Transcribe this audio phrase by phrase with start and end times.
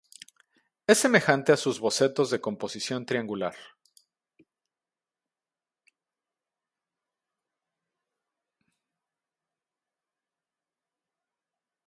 [0.87, 3.53] Es semejante a sus bocetos de composición triangular.